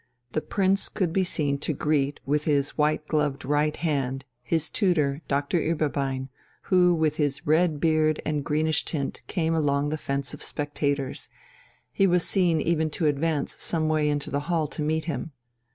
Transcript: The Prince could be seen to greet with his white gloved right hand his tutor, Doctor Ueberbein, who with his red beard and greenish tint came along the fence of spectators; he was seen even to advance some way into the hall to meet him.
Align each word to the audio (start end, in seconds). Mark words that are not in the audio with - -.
The 0.31 0.41
Prince 0.41 0.89
could 0.89 1.13
be 1.13 1.23
seen 1.23 1.59
to 1.59 1.73
greet 1.73 2.21
with 2.25 2.45
his 2.45 2.75
white 2.75 3.05
gloved 3.05 3.45
right 3.45 3.75
hand 3.75 4.25
his 4.41 4.71
tutor, 4.71 5.21
Doctor 5.27 5.59
Ueberbein, 5.61 6.29
who 6.63 6.95
with 6.95 7.17
his 7.17 7.45
red 7.45 7.79
beard 7.79 8.19
and 8.25 8.43
greenish 8.43 8.83
tint 8.83 9.21
came 9.27 9.53
along 9.53 9.89
the 9.89 9.99
fence 9.99 10.33
of 10.33 10.41
spectators; 10.41 11.29
he 11.93 12.07
was 12.07 12.27
seen 12.27 12.59
even 12.61 12.89
to 12.89 13.05
advance 13.05 13.57
some 13.61 13.89
way 13.89 14.09
into 14.09 14.31
the 14.31 14.39
hall 14.49 14.65
to 14.69 14.81
meet 14.81 15.05
him. 15.05 15.33